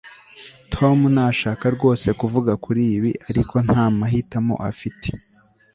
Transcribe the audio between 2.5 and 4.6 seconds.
kuri ibi, ariko nta mahitamo